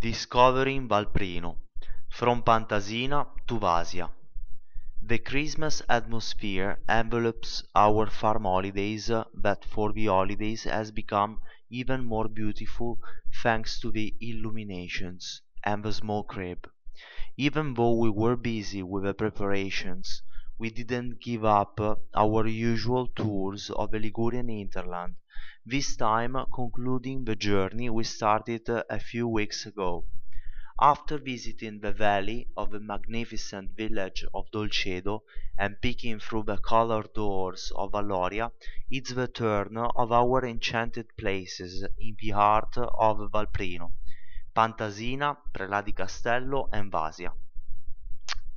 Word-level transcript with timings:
Discovering 0.00 0.88
Valprino 0.88 1.56
From 2.08 2.42
Pantasina 2.44 3.26
to 3.48 3.58
Vasia 3.58 4.08
The 5.02 5.18
Christmas 5.18 5.82
atmosphere 5.88 6.78
envelops 6.88 7.64
our 7.74 8.06
farm 8.08 8.44
holidays 8.44 9.08
that 9.08 9.64
for 9.64 9.92
the 9.92 10.06
holidays 10.06 10.62
has 10.64 10.92
become 10.92 11.40
even 11.68 12.04
more 12.04 12.28
beautiful 12.28 13.00
thanks 13.42 13.80
to 13.80 13.90
the 13.90 14.14
illuminations 14.20 15.42
and 15.64 15.82
the 15.84 15.92
small 15.92 16.22
crib. 16.22 16.70
Even 17.36 17.74
though 17.74 17.94
we 17.94 18.10
were 18.10 18.36
busy 18.36 18.84
with 18.84 19.02
the 19.02 19.14
preparations, 19.14 20.22
we 20.58 20.70
didn't 20.70 21.20
give 21.20 21.44
up 21.44 21.80
our 22.14 22.46
usual 22.46 23.08
tours 23.08 23.70
of 23.70 23.90
the 23.90 23.98
Ligurian 23.98 24.48
hinterland 24.48 25.16
this 25.64 25.96
time 25.96 26.36
concluding 26.54 27.24
the 27.24 27.36
journey 27.36 27.90
we 27.90 28.04
started 28.04 28.68
a 28.68 28.98
few 28.98 29.28
weeks 29.28 29.66
ago. 29.66 30.04
After 30.80 31.18
visiting 31.18 31.80
the 31.80 31.92
valley 31.92 32.48
of 32.56 32.70
the 32.70 32.78
magnificent 32.78 33.76
village 33.76 34.24
of 34.32 34.50
Dolcedo 34.52 35.22
and 35.58 35.80
peeking 35.80 36.20
through 36.20 36.44
the 36.44 36.56
colored 36.56 37.12
doors 37.14 37.72
of 37.74 37.90
Valloria, 37.92 38.52
it's 38.88 39.12
the 39.12 39.26
turn 39.26 39.76
of 39.76 40.12
our 40.12 40.44
enchanted 40.44 41.16
places 41.16 41.84
in 41.98 42.16
the 42.20 42.30
heart 42.30 42.78
of 42.78 43.30
Valprino, 43.32 43.92
Pantasina, 44.54 45.36
Prelà 45.52 45.84
di 45.84 45.92
Castello 45.92 46.68
and 46.72 46.92
Vasia. 46.92 47.32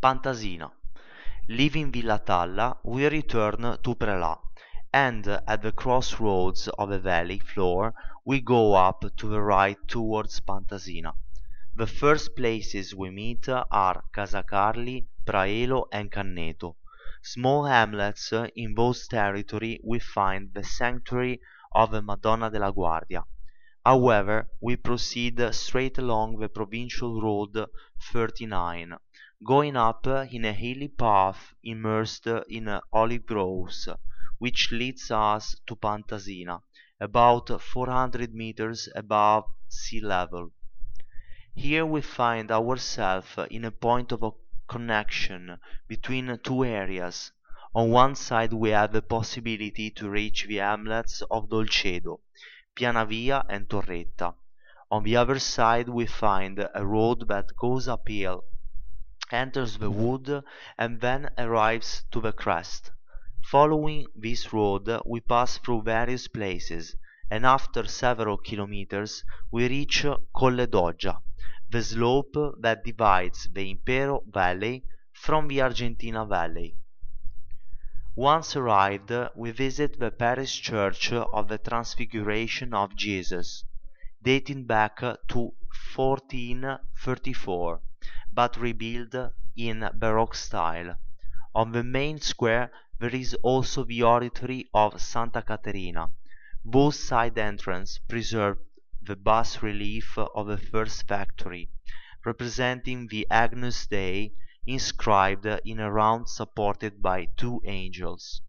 Pantasina. 0.00 0.70
Leaving 1.48 1.92
Villa 1.92 2.18
Talla, 2.18 2.78
we 2.84 3.06
return 3.08 3.78
to 3.82 3.94
Prelà 3.94 4.36
and 4.96 5.28
at 5.28 5.60
the 5.60 5.72
crossroads 5.72 6.68
of 6.78 6.88
the 6.88 6.98
valley 6.98 7.38
floor 7.38 7.92
we 8.24 8.40
go 8.40 8.72
up 8.72 9.04
to 9.14 9.28
the 9.28 9.42
right 9.42 9.76
towards 9.86 10.40
Pantasina. 10.40 11.12
The 11.74 11.86
first 11.86 12.34
places 12.34 12.94
we 12.94 13.10
meet 13.10 13.46
are 13.46 14.04
Casacarli, 14.14 15.06
Praelo 15.26 15.84
and 15.92 16.10
Canneto. 16.10 16.76
Small 17.22 17.66
hamlets 17.66 18.32
uh, 18.32 18.48
in 18.56 18.74
those 18.74 19.06
territory 19.06 19.78
we 19.84 19.98
find 19.98 20.54
the 20.54 20.64
sanctuary 20.64 21.42
of 21.74 21.90
the 21.90 22.00
Madonna 22.00 22.50
della 22.50 22.72
Guardia. 22.72 23.24
However, 23.84 24.48
we 24.62 24.76
proceed 24.76 25.38
straight 25.52 25.98
along 25.98 26.38
the 26.38 26.48
provincial 26.48 27.20
road 27.20 27.66
39, 28.00 28.96
going 29.46 29.76
up 29.76 30.06
in 30.06 30.46
a 30.46 30.54
hilly 30.54 30.88
path 30.88 31.52
immersed 31.62 32.26
in 32.48 32.68
uh, 32.68 32.80
olive 32.94 33.26
groves 33.26 33.90
which 34.38 34.70
leads 34.70 35.10
us 35.10 35.56
to 35.66 35.76
Pantasina, 35.76 36.60
about 37.00 37.60
400 37.60 38.34
meters 38.34 38.88
above 38.94 39.44
sea 39.68 40.00
level. 40.00 40.52
Here 41.54 41.86
we 41.86 42.02
find 42.02 42.50
ourselves 42.50 43.38
in 43.50 43.64
a 43.64 43.70
point 43.70 44.12
of 44.12 44.34
connection 44.68 45.58
between 45.88 46.38
two 46.42 46.64
areas. 46.64 47.32
On 47.74 47.90
one 47.90 48.14
side 48.14 48.52
we 48.52 48.70
have 48.70 48.92
the 48.92 49.02
possibility 49.02 49.90
to 49.92 50.10
reach 50.10 50.46
the 50.46 50.56
hamlets 50.56 51.22
of 51.30 51.48
Dolcedo, 51.48 52.20
Pianavia 52.74 53.44
and 53.48 53.68
Torretta. 53.68 54.34
On 54.90 55.02
the 55.02 55.16
other 55.16 55.38
side 55.38 55.88
we 55.88 56.06
find 56.06 56.68
a 56.74 56.86
road 56.86 57.28
that 57.28 57.56
goes 57.56 57.88
uphill, 57.88 58.44
enters 59.30 59.78
the 59.78 59.90
wood 59.90 60.44
and 60.78 61.00
then 61.00 61.30
arrives 61.38 62.04
to 62.10 62.20
the 62.20 62.32
crest. 62.32 62.92
Following 63.50 64.06
this 64.16 64.52
road 64.52 64.90
we 65.06 65.20
pass 65.20 65.58
through 65.58 65.82
various 65.82 66.26
places, 66.26 66.96
and 67.30 67.46
after 67.46 67.86
several 67.86 68.38
kilometers 68.38 69.22
we 69.52 69.68
reach 69.68 70.04
Colle 70.34 70.66
d'Oggia, 70.66 71.20
the 71.70 71.80
slope 71.80 72.34
that 72.58 72.82
divides 72.82 73.48
the 73.52 73.72
Impero 73.72 74.24
Valley 74.26 74.82
from 75.12 75.46
the 75.46 75.62
Argentina 75.62 76.26
Valley. 76.26 76.74
Once 78.16 78.56
arrived, 78.56 79.12
we 79.36 79.52
visit 79.52 80.00
the 80.00 80.10
parish 80.10 80.60
church 80.60 81.12
of 81.12 81.46
the 81.46 81.58
Transfiguration 81.58 82.74
of 82.74 82.96
Jesus, 82.96 83.62
dating 84.20 84.64
back 84.64 84.98
to 84.98 85.54
1434, 85.94 87.80
but 88.32 88.56
rebuilt 88.56 89.14
in 89.56 89.88
Baroque 89.94 90.34
style. 90.34 90.96
On 91.54 91.70
the 91.70 91.84
main 91.84 92.20
square 92.20 92.72
there 92.98 93.14
is 93.14 93.34
also 93.42 93.84
the 93.84 94.02
oratory 94.02 94.68
of 94.72 95.00
Santa 95.00 95.42
Caterina. 95.42 96.10
Both 96.64 96.94
side 96.94 97.36
entrances 97.36 98.00
preserve 98.08 98.58
the 99.02 99.16
bas 99.16 99.62
relief 99.62 100.16
of 100.16 100.46
the 100.46 100.56
first 100.56 101.06
factory, 101.06 101.70
representing 102.24 103.06
the 103.08 103.26
Agnus 103.30 103.86
Dei 103.86 104.32
inscribed 104.66 105.46
in 105.64 105.78
a 105.78 105.92
round 105.92 106.28
supported 106.28 107.02
by 107.02 107.26
two 107.36 107.60
angels. 107.66 108.40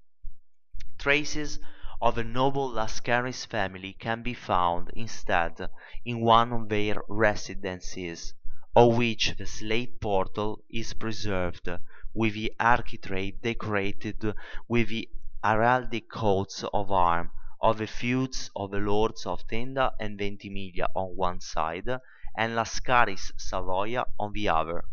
Traces 0.97 1.59
of 2.02 2.16
the 2.16 2.24
noble 2.24 2.69
Lascaris 2.69 3.46
family 3.46 3.94
can 3.94 4.24
be 4.24 4.34
found 4.34 4.90
instead 4.96 5.69
in 6.06 6.22
one 6.22 6.53
of 6.53 6.69
their 6.69 7.02
residences, 7.09 8.34
of 8.75 8.96
which 8.96 9.35
the 9.38 9.46
slate 9.46 10.00
portal 10.00 10.64
is 10.69 10.94
preserved 10.94 11.68
with 12.17 12.33
the 12.33 12.51
architrave 12.59 13.41
decorated 13.41 14.33
with 14.67 14.89
the 14.89 15.07
heraldic 15.44 16.09
coats 16.09 16.63
of 16.73 16.91
arms 16.91 17.29
of 17.61 17.78
the 17.78 17.88
feuds 17.88 18.51
of 18.55 18.72
the 18.72 18.79
lords 18.79 19.25
of 19.25 19.47
Tenda 19.47 19.91
and 20.00 20.17
Ventimiglia 20.17 20.88
on 20.95 21.16
one 21.16 21.39
side 21.39 21.89
and 22.35 22.55
Lascaris 22.55 23.31
Savoia 23.38 24.05
on 24.19 24.31
the 24.33 24.50
other. 24.50 24.83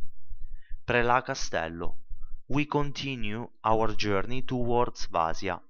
Prelà 0.87 1.25
Castello. 1.25 1.97
We 2.49 2.65
continue 2.67 3.49
our 3.65 3.95
journey 3.95 4.43
towards 4.43 5.07
Vasia, 5.07 5.61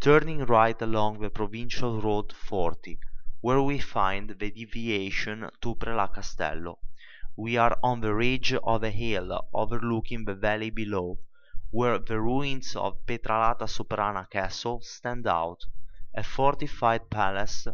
turning 0.00 0.44
right 0.44 0.80
along 0.82 1.20
the 1.20 1.30
provincial 1.30 2.00
road 2.00 2.32
40, 2.32 2.98
where 3.40 3.62
we 3.62 3.78
find 3.78 4.30
the 4.30 4.50
deviation 4.50 5.48
to 5.60 5.74
Prelà 5.76 6.12
Castello. 6.12 6.78
We 7.38 7.58
are 7.58 7.78
on 7.82 8.00
the 8.00 8.14
ridge 8.14 8.54
of 8.54 8.82
a 8.82 8.90
hill 8.90 9.46
overlooking 9.52 10.24
the 10.24 10.34
valley 10.34 10.70
below, 10.70 11.18
where 11.70 11.98
the 11.98 12.18
ruins 12.18 12.74
of 12.74 13.04
Pietralata 13.04 13.68
Soprana 13.68 14.26
Castle 14.30 14.80
stand 14.80 15.26
out, 15.26 15.64
a 16.14 16.22
fortified 16.22 17.10
palace 17.10 17.68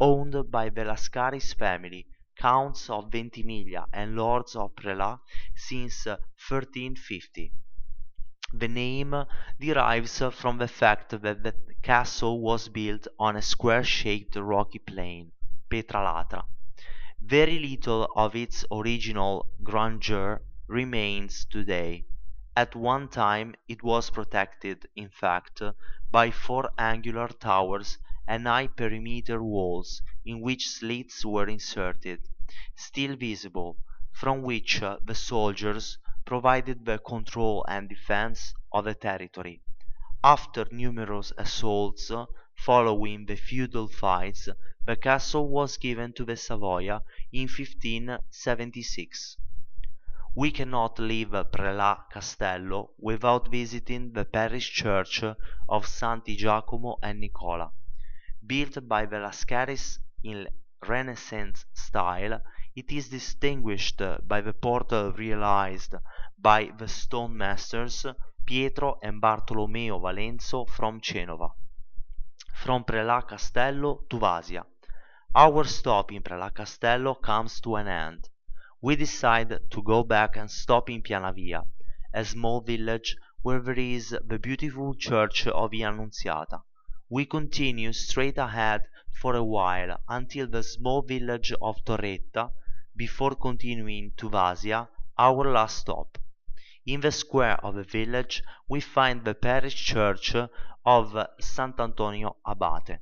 owned 0.00 0.50
by 0.50 0.70
the 0.70 0.86
Lascaris 0.86 1.52
family, 1.52 2.06
counts 2.36 2.88
of 2.88 3.12
Ventimiglia 3.12 3.86
and 3.92 4.16
lords 4.16 4.56
of 4.56 4.74
Prelà 4.74 5.20
since 5.54 6.06
1350. 6.06 7.52
The 8.54 8.68
name 8.68 9.26
derives 9.60 10.22
from 10.32 10.56
the 10.56 10.68
fact 10.68 11.10
that 11.10 11.42
the 11.42 11.54
castle 11.82 12.40
was 12.40 12.70
built 12.70 13.06
on 13.18 13.36
a 13.36 13.42
square-shaped 13.42 14.36
rocky 14.36 14.78
plain, 14.78 15.32
Pietralata. 15.70 16.44
Very 17.24 17.58
little 17.58 18.06
of 18.16 18.36
its 18.36 18.66
original 18.70 19.48
grandeur 19.62 20.42
remains 20.68 21.46
today. 21.46 22.04
At 22.54 22.76
one 22.76 23.08
time 23.08 23.54
it 23.66 23.82
was 23.82 24.10
protected, 24.10 24.86
in 24.94 25.08
fact, 25.08 25.62
by 26.10 26.30
four 26.30 26.70
angular 26.76 27.28
towers 27.28 27.96
and 28.26 28.46
high 28.46 28.66
perimeter 28.66 29.42
walls 29.42 30.02
in 30.26 30.42
which 30.42 30.68
slits 30.68 31.24
were 31.24 31.48
inserted, 31.48 32.28
still 32.76 33.16
visible, 33.16 33.78
from 34.12 34.42
which 34.42 34.82
uh, 34.82 34.98
the 35.02 35.14
soldiers 35.14 35.96
provided 36.26 36.84
the 36.84 36.98
control 36.98 37.64
and 37.68 37.88
defense 37.88 38.52
of 38.70 38.84
the 38.84 38.94
territory. 38.94 39.62
After 40.24 40.66
numerous 40.70 41.32
assaults 41.38 42.10
following 42.56 43.26
the 43.26 43.36
feudal 43.36 43.88
fights 43.88 44.48
the 44.84 44.96
castle 44.96 45.48
was 45.48 45.76
given 45.76 46.12
to 46.12 46.24
the 46.24 46.36
Savoia 46.36 47.02
in 47.32 47.48
1576. 47.48 49.36
We 50.34 50.50
cannot 50.50 50.98
leave 50.98 51.28
Prelà 51.28 52.10
Castello 52.10 52.90
without 52.98 53.48
visiting 53.48 54.12
the 54.12 54.24
parish 54.24 54.72
church 54.72 55.22
of 55.68 55.86
Santi 55.86 56.36
Giacomo 56.36 56.98
and 57.02 57.20
Nicola. 57.20 57.70
Built 58.44 58.88
by 58.88 59.06
the 59.06 59.16
Lascaris 59.20 59.98
in 60.24 60.48
Renaissance 60.86 61.64
style, 61.74 62.42
it 62.74 62.90
is 62.90 63.08
distinguished 63.08 64.02
by 64.26 64.40
the 64.40 64.52
portal 64.52 65.12
realized 65.12 65.94
by 66.38 66.72
the 66.76 66.88
stone 66.88 67.36
masters 67.36 68.04
Pietro 68.44 68.98
and 69.02 69.20
Bartolomeo 69.20 69.98
Valenzo 70.00 70.64
from 70.68 71.00
Genova. 71.00 71.50
From 72.64 72.84
Prelà 72.84 73.26
Castello 73.26 74.04
to 74.08 74.20
Vasia. 74.20 74.64
Our 75.34 75.64
stop 75.64 76.12
in 76.12 76.22
Prelà 76.22 76.54
Castello 76.54 77.16
comes 77.16 77.60
to 77.60 77.74
an 77.74 77.88
end. 77.88 78.28
We 78.80 78.94
decide 78.94 79.58
to 79.68 79.82
go 79.82 80.04
back 80.04 80.36
and 80.36 80.48
stop 80.48 80.88
in 80.88 81.02
Pianavia, 81.02 81.64
a 82.14 82.24
small 82.24 82.60
village 82.60 83.16
where 83.42 83.58
there 83.58 83.80
is 83.80 84.16
the 84.24 84.38
beautiful 84.38 84.94
church 84.94 85.48
of 85.48 85.72
the 85.72 85.82
Annunziata. 85.82 86.62
We 87.08 87.26
continue 87.26 87.92
straight 87.92 88.38
ahead 88.38 88.82
for 89.20 89.34
a 89.34 89.42
while 89.42 89.98
until 90.08 90.46
the 90.46 90.62
small 90.62 91.02
village 91.02 91.52
of 91.60 91.84
Torretta, 91.84 92.52
before 92.94 93.34
continuing 93.34 94.12
to 94.18 94.30
Vasia, 94.30 94.86
our 95.18 95.50
last 95.50 95.78
stop. 95.78 96.16
In 96.84 97.00
the 97.00 97.12
square 97.12 97.64
of 97.64 97.76
the 97.76 97.84
village 97.84 98.42
we 98.68 98.80
find 98.80 99.24
the 99.24 99.36
parish 99.36 99.76
church 99.76 100.34
of 100.84 101.16
Sant'Antonio 101.40 102.34
Abate. 102.44 102.98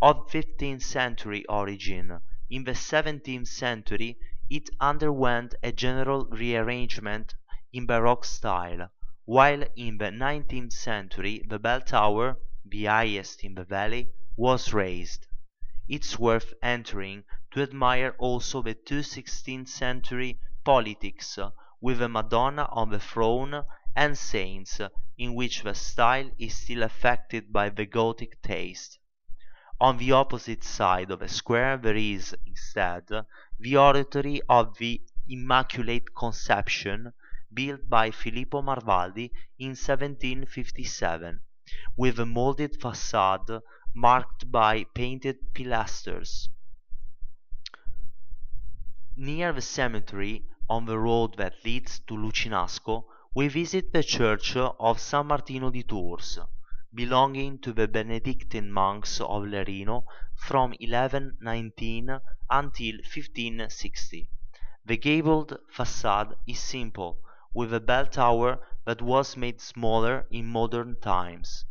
Of 0.00 0.30
fifteenth 0.30 0.84
century 0.84 1.44
origin, 1.46 2.20
in 2.48 2.62
the 2.62 2.76
seventeenth 2.76 3.48
century 3.48 4.16
it 4.48 4.70
underwent 4.78 5.56
a 5.60 5.72
general 5.72 6.26
rearrangement 6.26 7.34
in 7.72 7.84
Baroque 7.84 8.24
style, 8.24 8.90
while 9.24 9.64
in 9.74 9.98
the 9.98 10.12
nineteenth 10.12 10.72
century 10.72 11.42
the 11.48 11.58
bell 11.58 11.80
tower, 11.80 12.38
the 12.64 12.84
highest 12.84 13.42
in 13.42 13.56
the 13.56 13.64
valley, 13.64 14.08
was 14.36 14.72
raised. 14.72 15.26
It's 15.88 16.16
worth 16.16 16.54
entering 16.62 17.24
to 17.50 17.62
admire 17.62 18.14
also 18.18 18.62
the 18.62 18.74
two 18.74 19.02
sixteenth 19.02 19.68
century 19.68 20.38
polyptychs 20.64 21.38
with 21.86 22.00
the 22.00 22.08
Madonna 22.08 22.66
on 22.72 22.90
the 22.90 22.98
throne 22.98 23.62
and 23.94 24.18
saints, 24.18 24.80
in 25.16 25.32
which 25.36 25.62
the 25.62 25.72
style 25.72 26.28
is 26.36 26.52
still 26.52 26.82
affected 26.82 27.52
by 27.52 27.68
the 27.68 27.86
Gothic 27.86 28.42
taste. 28.42 28.98
On 29.80 29.96
the 29.96 30.10
opposite 30.10 30.64
side 30.64 31.12
of 31.12 31.20
the 31.20 31.28
square 31.28 31.76
there 31.76 31.94
is, 31.94 32.34
instead, 32.44 33.06
the 33.60 33.76
oratory 33.76 34.42
of 34.48 34.76
the 34.78 35.00
Immaculate 35.28 36.12
Conception, 36.12 37.12
built 37.54 37.88
by 37.88 38.10
Filippo 38.10 38.62
Marvaldi 38.62 39.30
in 39.56 39.76
1757, 39.76 41.40
with 41.96 42.18
a 42.18 42.26
molded 42.26 42.80
facade 42.80 43.60
marked 43.94 44.50
by 44.50 44.82
painted 44.92 45.36
pilasters. 45.54 46.48
Near 49.14 49.52
the 49.52 49.62
cemetery, 49.62 50.44
on 50.68 50.84
the 50.86 50.98
road 50.98 51.36
that 51.36 51.64
leads 51.64 51.98
to 52.00 52.14
Lucinasco, 52.14 53.06
we 53.34 53.48
visit 53.48 53.92
the 53.92 54.02
church 54.02 54.56
of 54.56 55.00
San 55.00 55.26
Martino 55.26 55.70
di 55.70 55.82
Tours, 55.82 56.38
belonging 56.92 57.58
to 57.60 57.72
the 57.72 57.86
Benedictine 57.86 58.72
monks 58.72 59.20
of 59.20 59.44
Lerino 59.44 60.04
from 60.34 60.74
1119 60.80 62.20
until 62.50 62.94
1560. 63.04 64.30
The 64.84 64.96
gabled 64.96 65.58
facade 65.70 66.34
is 66.46 66.58
simple, 66.60 67.20
with 67.54 67.72
a 67.72 67.80
bell 67.80 68.06
tower 68.06 68.58
that 68.84 69.02
was 69.02 69.36
made 69.36 69.60
smaller 69.60 70.26
in 70.30 70.46
modern 70.46 71.00
times. 71.00 71.64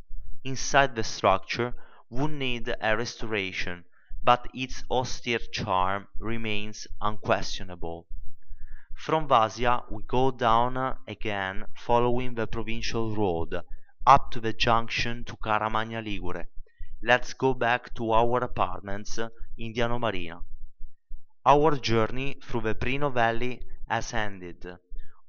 Inside 0.43 0.95
the 0.95 1.03
structure 1.03 1.73
would 2.09 2.31
need 2.31 2.73
a 2.79 2.95
restoration, 2.95 3.85
but 4.23 4.47
its 4.53 4.83
austere 4.89 5.39
charm 5.39 6.07
remains 6.19 6.87
unquestionable. 7.01 8.07
From 8.97 9.27
Vasia 9.27 9.83
we 9.91 10.03
go 10.03 10.31
down 10.31 10.97
again 11.07 11.65
following 11.77 12.33
the 12.33 12.47
provincial 12.47 13.15
road 13.15 13.61
up 14.07 14.31
to 14.31 14.39
the 14.39 14.53
junction 14.53 15.23
to 15.25 15.35
Caramagna 15.37 16.01
Ligure. 16.01 16.47
Let's 17.03 17.33
go 17.33 17.53
back 17.53 17.93
to 17.95 18.11
our 18.11 18.43
apartments 18.43 19.19
in 19.57 19.73
Diano 19.73 19.99
Marina. 19.99 20.41
Our 21.45 21.77
journey 21.77 22.39
through 22.43 22.61
the 22.61 22.73
Prino 22.73 23.13
Valley 23.13 23.61
has 23.87 24.13
ended. 24.13 24.65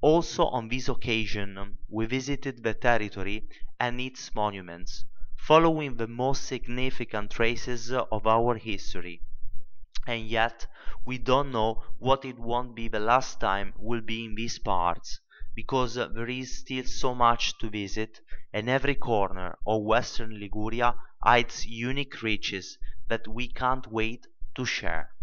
Also 0.00 0.46
on 0.46 0.68
this 0.68 0.88
occasion 0.88 1.76
we 1.88 2.06
visited 2.06 2.62
the 2.62 2.74
territory 2.74 3.48
and 3.80 4.00
its 4.00 4.34
monuments, 4.34 5.04
following 5.36 5.96
the 5.96 6.06
most 6.06 6.44
significant 6.44 7.32
traces 7.32 7.92
of 7.92 8.26
our 8.26 8.56
history. 8.56 9.22
And 10.06 10.28
yet 10.28 10.66
we 11.04 11.18
don't 11.18 11.50
know 11.50 11.82
what 11.98 12.24
it 12.24 12.38
won't 12.38 12.76
be 12.76 12.88
the 12.88 13.00
last 13.00 13.40
time 13.40 13.74
we'll 13.76 14.00
be 14.00 14.24
in 14.24 14.36
these 14.36 14.58
parts, 14.58 15.20
because 15.54 15.96
there 15.96 16.28
is 16.28 16.58
still 16.60 16.84
so 16.84 17.14
much 17.14 17.58
to 17.58 17.68
visit, 17.68 18.20
and 18.52 18.68
every 18.70 18.94
corner 18.94 19.58
of 19.66 19.82
western 19.82 20.38
Liguria 20.38 20.94
hides 21.22 21.66
unique 21.66 22.22
riches 22.22 22.78
that 23.08 23.26
we 23.26 23.48
can't 23.48 23.86
wait 23.88 24.26
to 24.54 24.64
share. 24.64 25.15